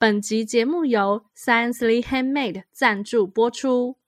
[0.00, 3.99] 本集节目由 Sciencely Handmade 赞助播出。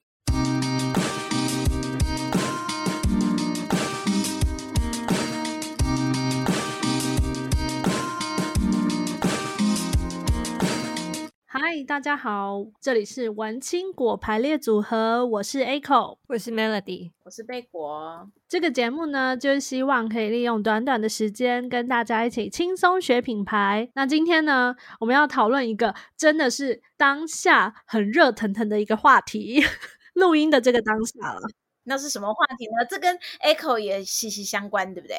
[11.65, 18.29] 嗨，大家好，这里是文青果排列组合，我是 Echo，我是 Melody，我是贝果。
[18.49, 23.89] 这个节目呢，就是希望可以利用短短的时间，跟大家一起轻松学品牌。
[23.95, 29.63] 那今天呢，我们要讨论一个真的是当下很热腾腾的一个话题，
[30.15, 31.39] 录音的这个当下了。
[31.83, 32.85] 那是什么话题呢？
[32.89, 35.15] 这跟 Echo 也息息相关，对不对？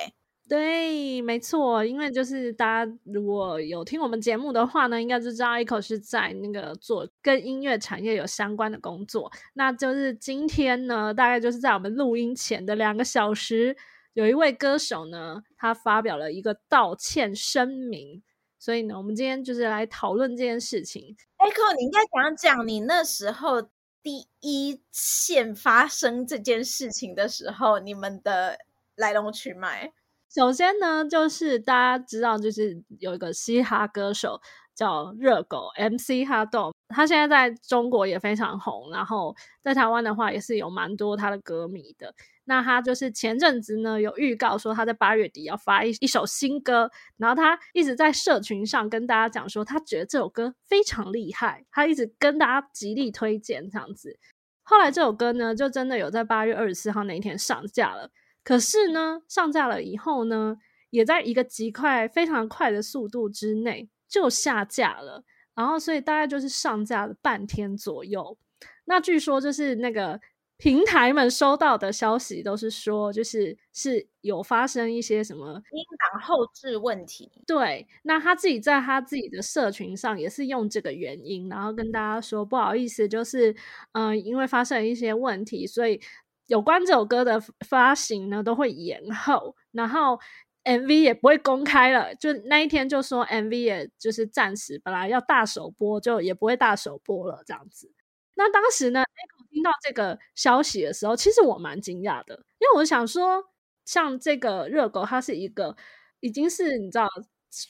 [0.47, 9.33] 对，没错，因为就是大家如果有听我们节目的话呢，应该就知道 Echo 是在那个做跟音乐产业有相关的工作。
[9.55, 13.75] 那就是今天呢，大概就是在我们录音前的两个小时，
[14.13, 18.23] 有一位歌手呢，他发表了一个道歉声明。
[18.59, 21.17] 所以呢，我们今天就是来讨论这件事情。
[21.39, 23.63] Echo，你应该讲讲你那时候
[24.03, 28.59] 第一线发生这件事情的时候，你们的
[28.95, 29.93] 来龙去脉。
[30.35, 34.41] 首先呢，就是大家知道，就是有一个嘻哈歌手
[34.75, 42.13] 叫热狗 MC 哈豆，他现在在中国也非常红，然后在台湾的话也是有蛮多他的歌迷的。
[42.47, 54.19] 那他就是前阵子呢有预告说他在八月底要发一一首新歌，然后他一直在社群上跟大家讲说他觉得这首歌非常厉害，他一直跟大家极力推荐这样子。
[54.65, 58.11] 后来这首歌呢就真的有在八月二十四号那一天上架了。
[58.45, 60.59] 可是呢，上架了以后呢，
[60.91, 65.25] 也在一个极快、非常快的速度之内就下架了。
[65.55, 68.37] 然后，所以大概就是上架了半天左右。
[68.85, 70.21] 那据说就是那个
[70.59, 77.31] 平台们收到的消息都是说，就是是有发生一些什么音档后置问题。
[77.47, 83.53] 对，那他自己在他自己的社群上也是用这个原因，然后跟大家说不好意思，就是
[83.93, 86.01] 嗯、呃，因为发生了一些问题，所以。
[86.47, 90.19] 有关这首歌的发行呢，都会延后，然后
[90.65, 92.15] MV 也不会公开了。
[92.15, 97.91] 就那一天就说 MV 也就是暂时本来要大首播，就也不会大首播了这样子。
[98.35, 103.45] 那当时呢，Echo 听到这个消息的时候，其实我蛮惊讶的，因为我想说，
[103.85, 105.77] 像这个热狗，他是一个
[106.21, 107.09] 已经是你知道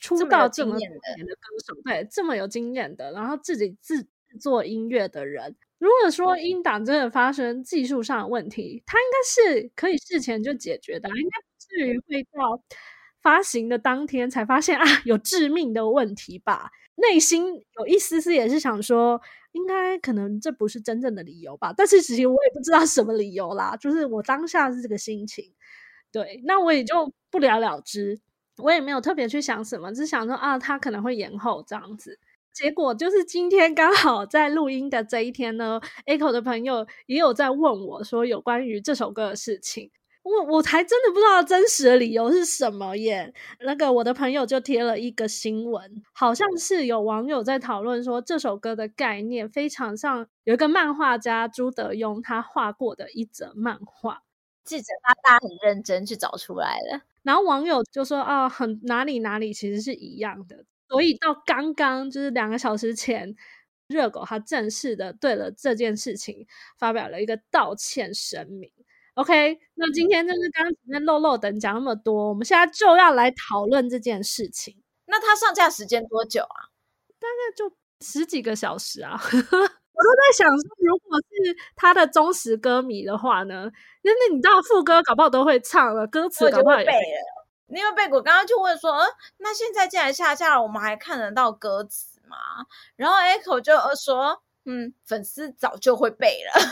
[0.00, 4.06] 出道这么多年的歌手，对，这么有经验的，然后自己自
[4.38, 5.56] 做音乐的人。
[5.78, 12.62] 如果说音档真的发生技术上的问题，它应该是可以事前就解决的，应该不至于会到
[13.20, 16.70] 发行的当天才发现啊有致命的问题吧？
[16.96, 19.20] 内心有一丝丝也是想说，
[19.52, 21.74] 应该可能这不是真正的理由吧？
[21.76, 25.52] 但是其实我也不知道什么理由啦，就是我当下是这个心情，
[26.12, 28.20] 对，那我也就不了了之，
[28.58, 32.18] 我也没有特别去想什么，只想说啊，他可能会延后这样子。
[32.54, 39.90] 结果就是今天刚好在录音的这一天呢，Echo 的朋友也有在问我说有关于这首歌的事情，
[40.22, 43.34] 我我才真的不知道真实的理由是什么耶。
[43.60, 54.22] 那个我的朋友就贴了一个新闻，好像是有网友在讨论说这首歌的概念非常像有一个漫画家朱德庸他画过的一则漫画，
[54.64, 60.64] 记者他大家很认真去找出来了，然后网友就说啊，很哪里哪里其实是一样的。
[60.88, 63.34] 所以到刚刚就是两个小时前，
[63.88, 66.46] 热狗他正式的对了这件事情
[66.78, 68.70] 发表了一个道歉声明。
[69.14, 74.76] OK，那今天就是刚刚前面漏漏等讲那么多，我们现在就要来讨论这件事情。
[75.06, 76.72] 那他上架时间多久啊？
[77.20, 79.12] 大概就十几个小时啊。
[79.94, 83.70] 我都在想说，如果是他的忠实歌迷的话呢，
[84.02, 87.43] 因为你知道副歌搞不好都会唱了，歌词搞不好也背了。
[87.74, 89.06] 因为贝果刚刚就问说，嗯，
[89.38, 92.36] 那现在既然下架了，我们还看得到歌词吗？
[92.96, 96.52] 然后 Echo 就说，嗯，粉丝早就会背了。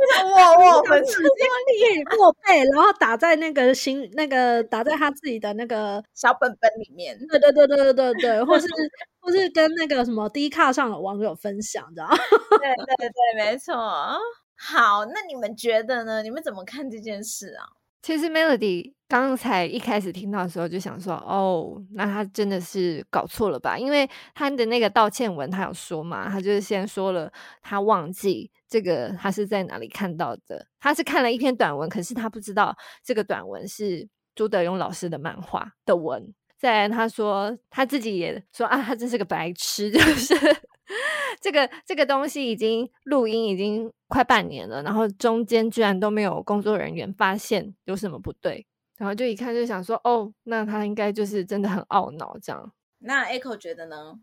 [0.00, 7.18] 我想，哇哇，粉丝这么厉害，过背，然后打在那个心，那个打在他自己的那个小本本里面。
[7.28, 8.66] 对对对对对对对，或是
[9.20, 12.16] 或是跟那个什么 D 卡上的网友分享，知道吗？
[12.60, 13.74] 对对对，没错。
[14.56, 16.22] 好，那你们觉得呢？
[16.22, 17.66] 你们怎么看这件事啊？
[18.02, 23.76] 其实 Melody 刚才一开始听到的时候就想说，哦，那他真的是搞错了吧？
[23.76, 27.30] 因为他的那个道歉文，他有说嘛，他就是先说了
[27.60, 32.74] 他忘记这个他是在哪里看到的，他是看了一篇短文，可是他不知道
[33.04, 36.32] 这个短文是朱德庸老师的漫画的文。
[36.58, 40.34] 再来他说他自己也说啊，他真是个白痴， 就是。
[41.40, 48.66] 这个这个东西已经录音已经快半年了，然后中间居然都没有工作人员发现有什么不对，
[48.98, 52.72] 然后就一看就想说，哦，那他应该就是真的很懊恼这样。
[52.98, 54.20] 那 Echo 觉得呢？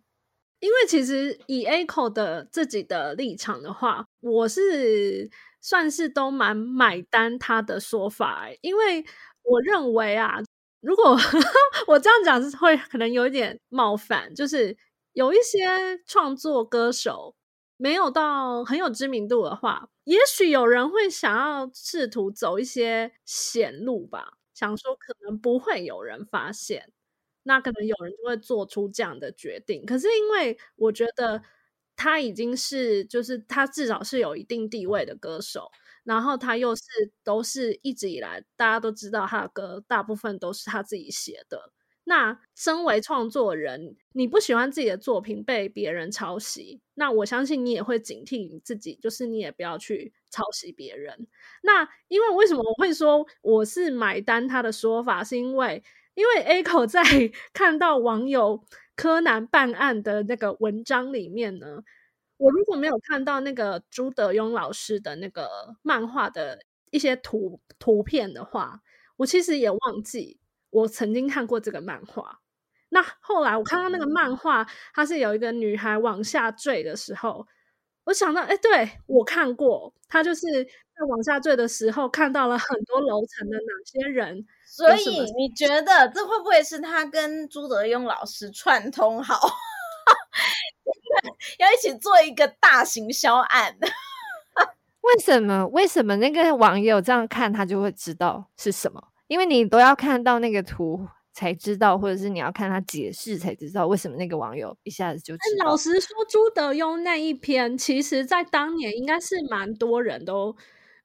[0.60, 5.30] 因为其实以 Echo 的自己的立场的话，我是
[5.62, 9.06] 算是都蛮买单他的说法，欸，因为
[9.44, 10.40] 我认为啊，
[10.82, 11.16] 如果
[11.88, 14.76] 我这样讲是会可能有一点冒犯，就是
[15.18, 17.36] 有一些创作歌手
[17.76, 26.92] 没有到很有知名度的话，也许有人会想要试图走一些险路吧，想说可能不会有人发现。
[27.42, 31.42] 那可能有人就会做出这样的决定，可是因为我觉得
[31.96, 35.72] 他已经是，就是他至少是有一定地位的歌手，
[36.04, 36.84] 然后他又是
[37.24, 41.72] 都是一直以来大家都知道他的歌大部分都是他自己写的。
[42.08, 51.28] 那身为创作人，你不喜欢自己的作品被别人抄袭，那我相信你也会警惕你自己，就是你也不要去抄袭别人。
[51.64, 55.84] 那因为为什么我会说我是买单他的说法，是因为。
[56.16, 57.04] 因为 A-Ko 在
[57.54, 58.64] 看到网友
[58.96, 61.84] 柯南办案的那个文章里面呢，
[62.38, 68.82] 我如果没有看到那个朱德庸老师的那个漫画的一些图图片的话，
[69.18, 70.40] 我其实也忘记
[70.78, 72.40] 我曾经看过这个漫画。
[72.90, 77.46] 那后来我看到那个漫画，它是有一个女孩往下坠的时候，
[78.06, 84.46] 我想到，哎，对，我看过，她就是在往下坠的时候看到了很多楼层的哪些人。
[84.66, 89.40] 所以你觉得这会不会是他跟朱德庸老师串通好，
[91.58, 93.76] 要一起做一个大型销案？
[95.02, 95.66] 为什么？
[95.68, 99.02] 为什么那个网友这样看他就会知道是什么？
[99.28, 105.66] 因为你都要看到那个图才知道，或者是你要看他解释才知道为什么那个网友一下子就知道。
[105.66, 110.56] 老实说，朱德庸那一篇，其实在当年应该是蛮多人都。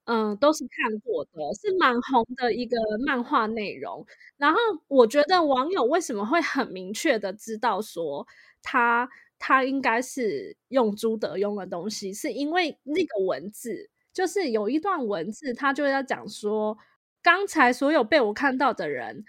[0.05, 2.77] 嗯，都是看过的，是蛮红的一个
[3.07, 4.05] 漫画内容。
[4.37, 4.59] 然后
[4.89, 8.27] 我觉得网友为什么会很明确的知道说
[8.65, 9.09] 他
[9.39, 16.77] 他应该是用朱德庸的东西，是因为那个文字，就是有一段文字，他就在讲说，
[17.23, 19.25] 刚才所有被我看到的人，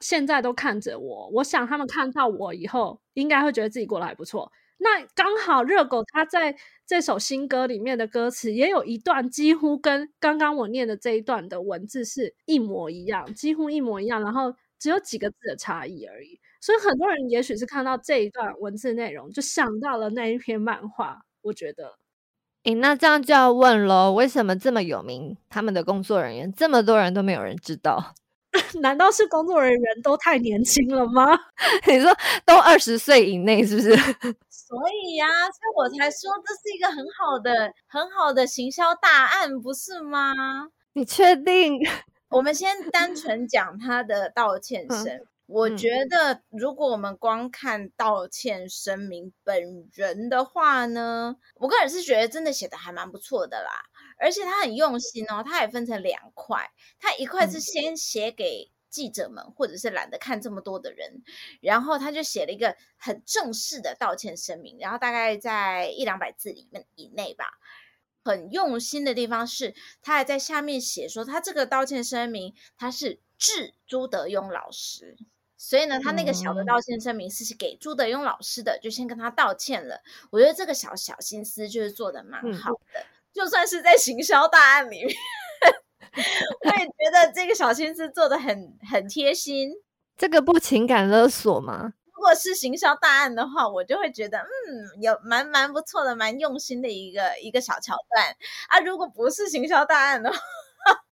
[0.00, 1.28] 现在都看着我。
[1.34, 4.50] 我想他们看到我以后，应该会觉得自己过得还不错。
[4.78, 6.56] 那刚好热狗他在
[6.86, 16.40] 这首新歌里面的歌词也有一段几乎跟刚刚我念的这一段的文字是一模一样，几乎一模一样，然后只有几个字的差异而已。
[16.62, 21.20] 所以很多人也许是看到这一段文字内容，就想到了那一篇漫画。
[21.42, 21.98] 我觉得，
[22.64, 28.14] 诶，那这样就要问喽，为什么这么有名，他们的工作人员这么多人都没有人知道？
[28.82, 31.38] 难道是工作人员都太年轻了吗？
[31.86, 32.14] 你说
[32.44, 33.90] 都二十岁以内是不是？
[34.50, 40.34] 所以呀、啊，所以我才说这是一个很好的、很好的行销大案，不是吗？
[40.92, 41.78] 你确定？
[42.28, 45.20] 我们先单纯讲他的道歉声。
[45.50, 53.70] 嗯、我觉得，如果我们光看道歉声明本人的话呢，我个人是觉得真的写的还蛮不错的啦。
[54.18, 61.22] 而且他很用心哦，他也分成两块，他一块是先写给记者们，或者是懒得看这么多的人，
[61.60, 67.46] 然后他就写了一个很正式的道歉声明，然后大概在一两百字里面以内吧。
[68.22, 75.16] 很用心的地方是，他还在下面写说，他这个道歉声明他是致朱德庸老师，
[75.62, 80.00] 所以呢，他那个小的道歉声明是给朱德庸老师的，就先跟他道歉了。
[80.30, 83.04] 我觉得这个小小心思就是做的蛮好的。
[83.34, 85.14] 就算是在行销大案里面，
[86.64, 89.70] 我也觉得这个小心思做的很很贴心。
[90.16, 91.92] 这个不情感勒索吗？
[92.14, 98.34] 如果是行销大案的话，我就会觉得，嗯，有蛮蛮不错的，蛮用心的一个一个小桥段
[98.68, 98.80] 啊。
[98.80, 100.38] 如果不是行销大案的话，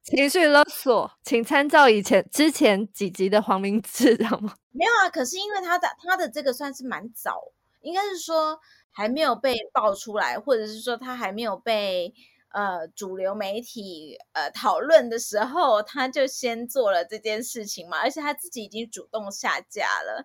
[0.03, 4.55] 情绪勒索，请参照以前之前几集的黄明志，知道吗？
[4.71, 8.59] 没有啊，可是因为他的他的这个算是蛮早，应该是说。
[8.95, 12.13] 还没有被爆出来，或者是说他还没有被
[12.49, 20.23] 呃主流媒体呃讨论的时候，他就先做了这件事情嘛，而且他自己已经主动下架了，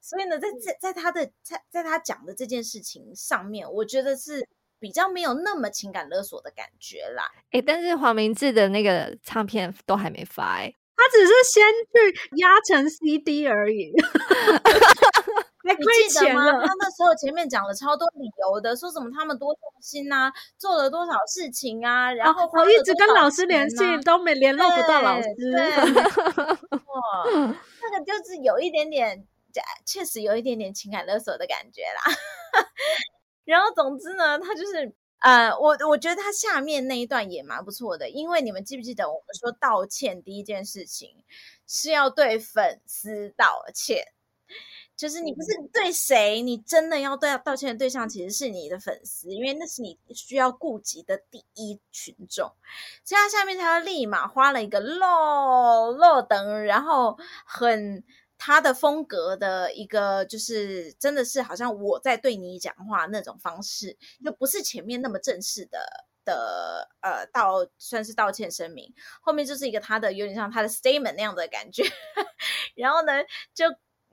[0.00, 4.46] 所以呢，在在在他的在在他讲的这件事情上面，我觉得是
[4.84, 7.24] 比较没有那么情感勒索的感觉啦。
[7.52, 13.90] 诶，但是黄明志的那个唱片都还没发，诶，他只是先去压成 CD 而已。
[15.64, 16.52] 你记得吗？
[16.52, 25.28] 他那时候前面讲了超多理由的，说什么他们多用心啊，做了多少事情啊，然后我、啊、一直跟老师联系，都没联络不到老师。
[26.68, 29.26] 哇，那个就是有一点点，
[29.86, 32.02] 确实有一点点情感勒索的感觉啦。
[33.44, 41.24] 然后总之呢，他就是呃，我我觉得他下面那一段也蛮不错的，因为你们记不记得我们说道歉第一件事情
[41.66, 44.04] 是要对粉丝道歉。
[44.96, 52.52] 就是你不是对谁，你真的要对道歉的对象其实是你的粉丝，因为那是你需要顾及的第一群众。
[53.02, 58.04] 所以他下面他立马花了一个漏漏灯，然后很
[58.46, 65.78] 他的风格的一个，就是真的是好像我在对你讲话那种方式，就不是前面那么正式的
[66.26, 71.84] 的呃道算是道歉声明，后面就是一个他的有点像他的 statement 那样的感觉，
[72.76, 73.12] 然后呢
[73.54, 73.64] 就。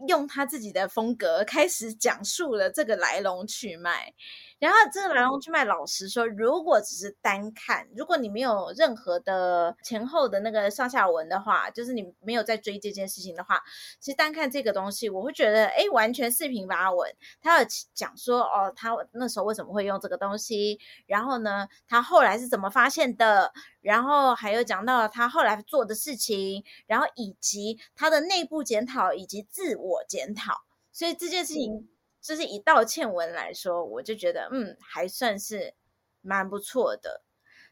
[0.07, 4.13] 用他自己的风格开始讲述了这个来龙去脉。
[4.59, 13.59] 然后这个来龙去脉，老实说，如果只是单看，如果你没有任何的前后的那个上下文的话，就是你没有在追这件事情的话，
[13.99, 17.11] 其实单看这个东西，我会觉得，哎，完全四平八稳。
[17.41, 20.79] 他有讲说，哦，他那时候为什么会用这个东西？
[21.07, 23.51] 然后呢，他后来是怎么发现的？
[23.81, 30.63] 然后还有讲到他后来做的事情，然后以及他的内部检讨以及自我检讨。
[30.91, 31.89] 所以这件事情。
[32.21, 35.73] 就是以道歉文来说，我就觉得嗯，还算是
[36.21, 37.23] 蛮不错的。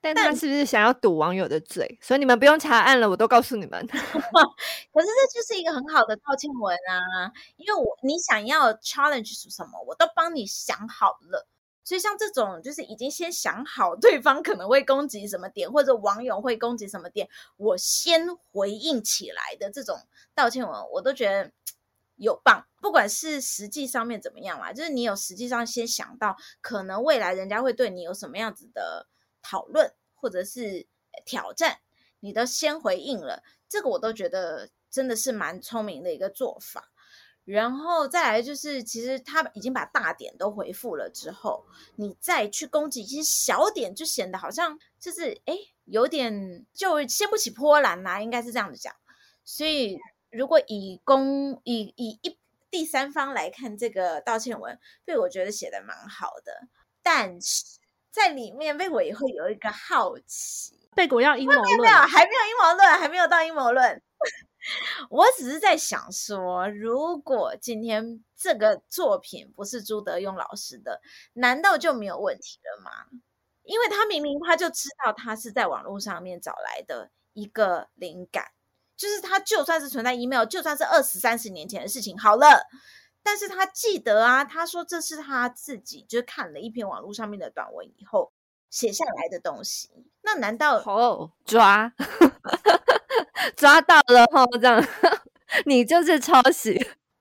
[0.02, 2.00] 但他是不是想要堵网友的嘴？
[2.02, 3.86] 所以你们不用查案了，我都告诉你们。
[3.86, 11.48] 可是这就是一个很好的道歉文啊，因为我你想要 challenge 是什么，我都帮你想好了。
[11.90, 17.28] 所以像这种就是已经先想好对方可能会攻击什么点，或者网友会攻击什么点，
[17.58, 19.98] 我先回应起来的这种
[20.36, 21.52] 道歉文，我都觉得。
[22.22, 29.08] 有棒，不管是实际上面怎么样啦，就是你有实际上先想到，可能未来人家会对你有什么样子的
[29.42, 30.86] 讨论或者是
[31.26, 31.80] 挑战，
[32.20, 36.92] 你都先回应了，这个我都觉得真的是蛮聪明的一个做法。
[37.50, 41.66] 然后再来就是，其实他已经把大点都回复了之后，
[41.96, 48.94] 你再去攻击一些小点，就显得好像就是哎，有点就掀不起波澜啦，应该是这样子讲，
[49.44, 49.98] 所以。
[50.32, 52.38] 如果以公以以一
[52.70, 56.68] 第三方来看这个道歉文，被我觉得写的蛮好的，
[57.02, 57.80] 但是
[58.12, 64.00] 在里面被我也会有一个好奇，贝果要阴谋论，没有，还没有阴谋论，还没有到阴谋论。
[65.10, 71.02] 我只是在想说，如果今天这个作品不是朱德庸老师的，
[71.34, 72.92] 难道就没有问题了吗？
[73.64, 78.52] 因为他明明他就知道他是在网络上面找来的一个灵感。
[78.98, 82.68] 就是他就算是存在 email，就算是二十三十年前的事情，好了，
[83.24, 88.34] 但是他记得啊，他说这是他自己就是看了一篇网络上面的短文以后
[88.70, 89.90] 写下来的东西，
[90.22, 91.94] 那难道好抓
[93.56, 94.46] 抓到了哈？
[94.60, 94.86] 这样
[95.66, 96.80] 你就是抄袭？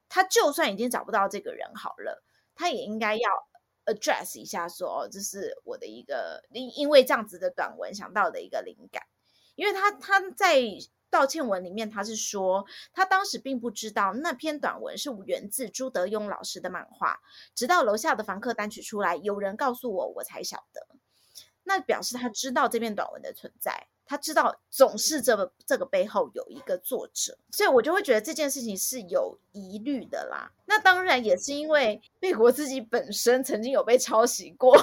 [0.09, 2.23] 他就算已经找不到这个人好了，
[2.55, 3.31] 他也应该要
[3.87, 9.03] address 一下说，哦，这是我的一个因因为这样子的短文想到的一个灵感，
[9.55, 10.63] 因为他他在。
[11.11, 17.21] 道歉文里面，他是说他当时并不知道那篇短文是源自朱德庸老师的漫画，
[17.55, 20.87] 直到楼下的房客单曲出来，有人告诉我，我才晓得。
[21.65, 30.51] 那表示他知道这篇短文的存在，他知道总是这个这个背后有一个作者，所以我就会觉得这件事情是有疑虑的啦。
[30.65, 34.75] 那当然也是因为贝果自己本身曾经有被抄袭过，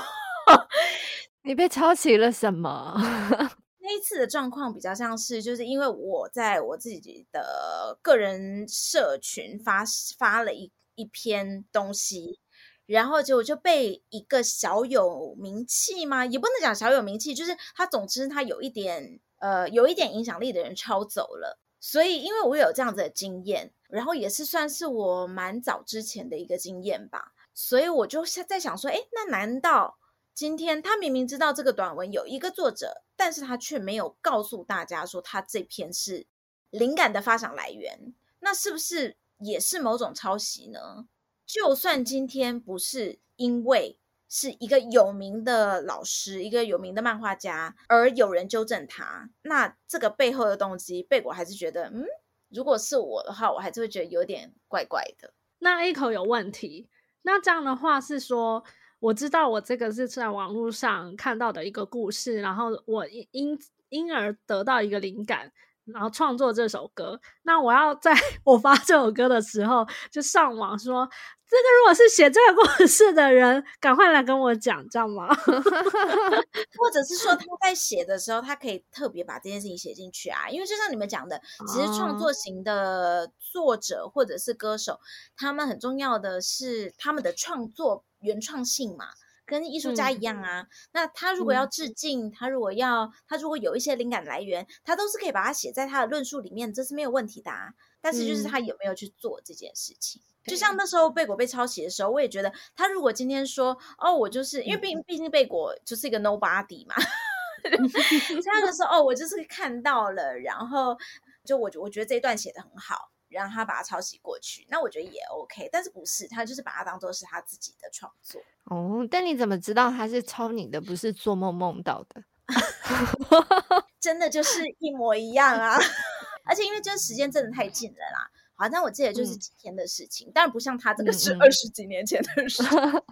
[1.42, 2.96] 你被抄袭了什么？
[3.82, 9.84] 那一次的状况比较像是，就是因为我在我自己的个人社群发
[10.18, 12.40] 发了一一篇东西，
[12.86, 21.60] 然后就就被一个小有名气嘛，也不能讲小有名气，就是他总之他有一点呃有一点影响力的人抄走了。
[21.80, 29.98] 所以因为我有这样子的经验，然后也是算是我蛮早之前的一个经验吧，所以我就在想说，诶，那难道？
[30.34, 36.28] 今天他明明知道这个短文有一个作者，但是他却没有告诉大家说他这篇是
[36.72, 41.08] 灵感的发想来源，那是不是也是某种抄袭呢？
[41.46, 43.98] 就算今天不是因为
[44.28, 52.06] 是一个有名的老师、一个有名的漫画家而有人纠正他，那这个背后的动机，贝果还是觉得，嗯，
[52.50, 55.34] 如果是我的话，我还是会觉得有点怪怪的。
[55.60, 56.90] 那 A 口有问题，
[57.22, 58.64] 那这样的话是说。
[59.00, 63.60] 我知道我这个是在网络上看到的一个故事，然后我因
[63.90, 65.52] 因而得到一个灵感，
[65.86, 67.20] 然后创作这首歌。
[67.44, 68.14] 那我要在
[68.44, 71.08] 我发这首歌的时候，就上网说，
[71.48, 75.28] 这个如果是写这个故事的人，赶快来跟我讲，这样吗？
[76.78, 80.50] 或者是说他在写的时候，他可以特别把这件事情写进去啊？
[80.50, 85.00] 因为就像你们讲的，其实创作型的作者或者是歌手，
[85.38, 88.04] 他们很重要的是他们的创作。
[88.22, 89.06] 原创性嘛，
[89.46, 90.62] 跟艺术家一样啊。
[90.62, 97.74] 嗯、那他如果要致敬，嗯、他如果要，他如果有一些灵感来源，他都是可以把它写在他的论述里面，这是没有问题的啊。
[98.02, 100.22] 但是就是他有没有去做这件事情。
[100.46, 106.96] 嗯、就像那时候贝果被抄袭的时候，我也觉得他如果今天说哦，我就是因为毕毕竟贝果就是一个 nobody 嘛，
[107.66, 110.96] 他就说哦，我就是看到了，然后
[111.44, 113.10] 就我我觉得这一段写的很好。
[113.36, 119.08] 让他把它抄袭过去，那我觉得也 OK，但是不是他就是把它当做是他自己的创作哦？
[119.12, 122.24] 但你怎么知道他是抄你的，不是做梦梦到的？
[124.00, 125.78] 真的就是一模一样啊！
[126.46, 132.64] 而且因为这时间真的太近了啦，好像我记得就是几天的事情，当然、嗯、不像他这个是二十几年前的事。
[132.64, 133.04] 嗯 嗯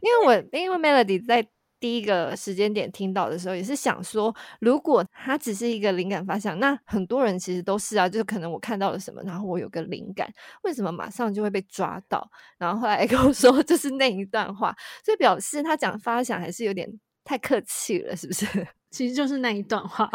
[0.00, 1.48] 因为我因为 Melody 在。
[1.84, 10.26] 第一个时间点听到的时候，也是想说，如果它只是一个灵感发想，那很多人其实都是啊，就是可能我看到了什么，然后我有个灵感，
[10.62, 12.26] 为什么马上就会被抓到？
[12.56, 14.74] 然后后来跟我 说，就是那一段话，
[15.04, 16.90] 所以表示他讲发想还是有点
[17.22, 18.46] 太客气了，是不是？
[18.94, 20.08] 其实就是那一段话，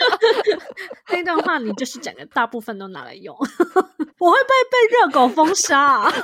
[1.08, 3.34] 那一段话你就是整个大部分都拿来用，
[4.20, 6.12] 我会被被热狗封杀啊。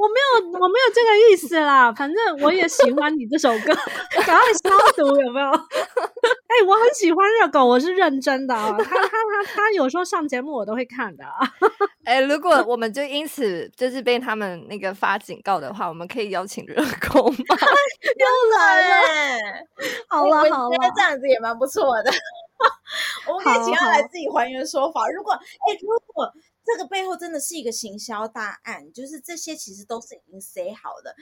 [0.00, 1.92] 我没有，我没有这个意思啦。
[1.92, 3.74] 反正我也喜欢你这首歌，
[4.24, 5.50] 赶快消毒有没有？
[5.50, 8.74] 哎、欸，我很喜欢热狗，我是认真的啊。
[8.78, 11.40] 他他他他有时候上节目我都会看的啊。
[12.04, 16.76] 哎、欸，如果我们就因此就是被他们那个发警告的话，我们可以邀请热
[17.12, 17.36] 狗吗？
[18.16, 19.38] 又来了，
[20.10, 22.10] 好了好了，我觉得这样子也蛮不错的。
[23.26, 25.08] 我们可以请他来自己还原说法。
[25.08, 26.30] 如果哎、欸，如果。
[26.62, 31.16] 这个背后真的是一个行销大案，就是这些其实都是已经塞好的。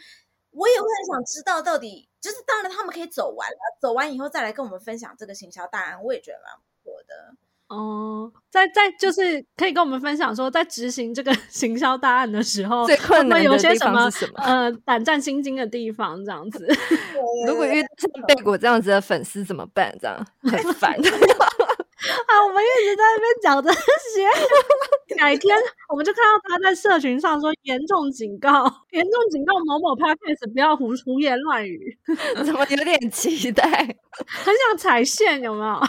[0.51, 7.35] 我也会很想知道，到底就是当然他们可以走完了，走完以后再来跟我们分享这个行销大案，我也觉得蛮不错的。
[7.69, 14.43] 哦，在在就是可以跟我们分享说，在执行这个 行销大案的时候，最困难的地方是什么？
[14.43, 16.67] 呃，胆战心惊的地方这样子。
[17.47, 19.95] 如果遇到像贝果这样子的粉丝怎么办？
[20.01, 20.93] 这样 很烦。
[20.95, 25.57] 啊，我们一直在那边讲这些，哪天
[25.91, 31.99] 我们就看到他在社群上说严重警告，严重警告某某 podcast 不要胡胡言乱语，
[32.45, 33.65] 怎么有点期待，
[34.25, 35.81] 很想踩线，有没有？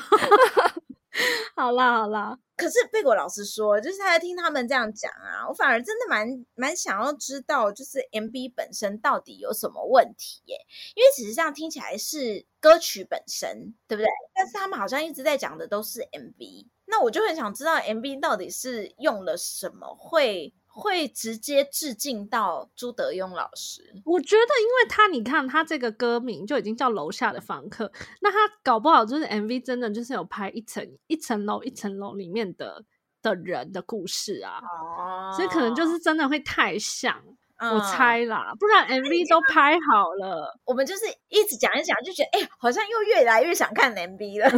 [1.56, 10.56] 好啦好啦，可是贝果老师说，就是他在听他们这样讲啊，我反而真的蛮蛮想要知道，就是 MV 本身到底有什么问题耶？
[10.96, 14.08] 因为其实这样听起来是歌曲本身，对不对？
[14.34, 20.54] 但是他们好像一直在讲的都是 MV，那我就很想知道 MV 到底是用了什么会。
[20.72, 32.86] 会直接致敬到朱德庸老师，我觉得，因为他你看他这个歌名就已经叫楼下的房客，那他搞不好就是 MV 真的就是有拍一层一层楼一层楼里面的
[33.22, 37.22] 的人的故事啊，哦，所以可能就是真的会太像。
[37.62, 44.50] 嗯、我猜啦，不然 MV 都拍好了，我们就是一直讲一讲，就觉得哎、欸，好像又越来越想看 MV 了。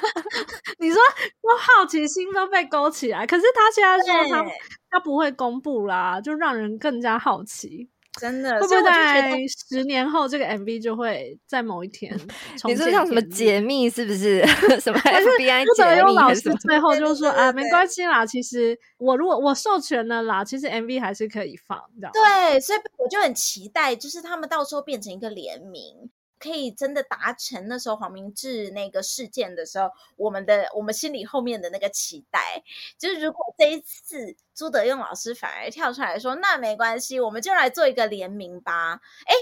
[0.78, 1.00] 你说，
[1.40, 4.44] 我好奇心都被勾起来，可是他现在说他
[4.94, 7.90] 他不会公布啦，就让人更加好奇。
[8.20, 12.16] 真的，会不会在十年后这个 MV 就会在某一天？
[12.64, 14.40] 你说像什么解密是不是？
[14.78, 16.14] 什么 FBI 解密？
[16.14, 22.12] 老师最后就说啊，没关系啦，其实我如果我授权了啦，其实 MV 还是可以放，这样。
[22.12, 26.08] 对，所以我就很期待，就是他们到时候变成一个联名。
[26.44, 32.62] 可以真的达成那时候黄明志那个事件的时候，我们的我们心里后面的那个期待，
[32.98, 39.00] 就是如果这一次朱德庸老师反而跳出来说，那没关系，我们就来做一个联名吧。
[39.24, 39.34] 哎，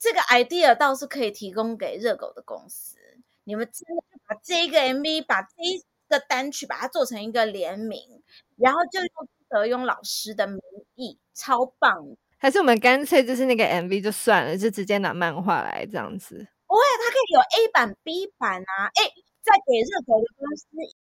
[0.00, 2.96] 这个 idea 倒是可以提供给热狗的公司，
[3.44, 8.22] 你们真的就把这一个 MV，把这一个单曲把它做成一个联名，
[8.56, 10.60] 然后就用朱德庸老师的名
[10.96, 12.16] 义，超棒。
[12.38, 16.36] 还是我们干脆就是那个 MV 就算了，就直接拿漫画来这样子。
[16.66, 18.86] 不会，它可以有 A 版、B 版啊。
[18.94, 19.10] 哎，
[19.42, 20.66] 再给热狗的公司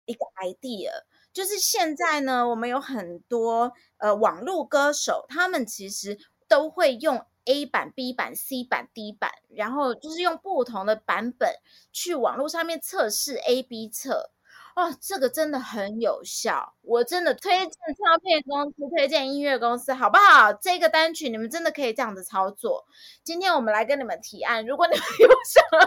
[0.04, 0.90] 一个 idea，
[1.32, 11.54] 就是现在呢，我们有很多呃网络歌手，他们其实都会用 A 版、B 版、C 版、D 版，然后就是用不同的版本
[11.90, 14.30] 去网络上面测试 A、B 测。
[14.74, 20.52] 哦，这个真的很有效，我真的推荐唱片公司，推荐音乐公司，好不好？
[20.52, 22.84] 这个单曲你们真的可以这样子操作。
[23.22, 25.86] 今天我们来跟你们提案，如果你们 有想要有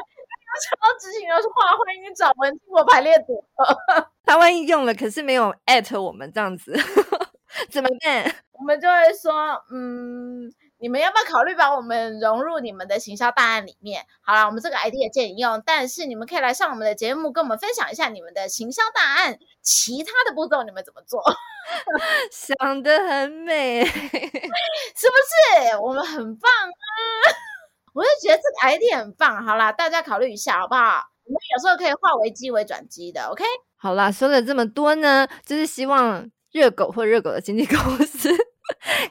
[0.63, 3.77] 想要执行的话，欢迎找文青我排列组合。
[4.23, 6.73] 他万一用了，可是没有艾特我们这样子，
[7.69, 8.35] 怎么办？
[8.53, 10.49] 我们就会说，嗯。
[10.79, 14.05] 你们要不要考虑把我们融入你们的行销大案里面？
[14.21, 21.21] 好了，我们这个 idea 借你用，但是你们可以来上我们的节目，跟我们分享一下你们的行销大案，其他的步骤你们怎么做？
[22.31, 25.15] 想得很美， 是不
[25.71, 25.77] 是？
[25.81, 26.73] 我们很棒啊！
[27.93, 29.43] 我就觉得这个 idea 很棒。
[29.43, 31.03] 好啦，大家考虑一下好不好？
[31.25, 33.43] 我们有时候可以化危机为转机的，OK？
[33.75, 36.29] 好啦，说了这么多呢，就是希望。
[36.53, 38.29] 热狗或热狗的经纪公司。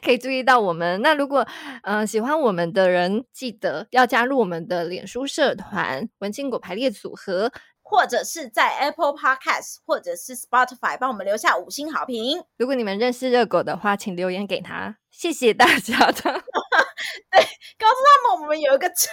[0.03, 1.01] 可以注意到我们。
[1.01, 1.47] 那如果
[1.83, 7.51] 嗯、呃、喜欢我们的人，记得要加入我们的脸书社团“文青果排列组合”，
[7.81, 12.43] 或者是在 Apple Podcast 或者是 Spotify 帮我们留下五星好评。
[12.57, 14.97] 如果你们认识热狗的话，请留言给他。
[15.09, 16.13] 谢谢大家的，
[17.31, 17.41] 对，
[17.79, 19.09] 告诉他们我们有一个超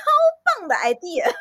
[0.58, 1.32] 棒的 idea。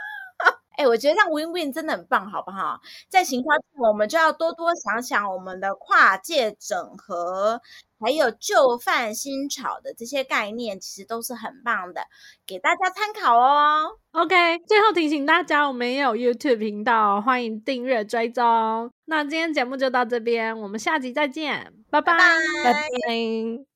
[0.83, 2.79] 哎，我觉得这样 win win 真的很棒，好不好？
[3.07, 3.47] 在行销，
[3.87, 7.61] 我们就要多多想想我们的跨界整合，
[8.01, 12.01] 还有旧饭新炒的这些概念，其实都是很棒的，
[12.45, 13.97] 给大家参考哦。
[14.11, 18.91] OK，最后提醒大家，我们也有 YouTube 频道，欢迎订阅追踪。
[19.05, 23.72] 那今天节目就到这边，我们下集再见，拜拜，拜拜。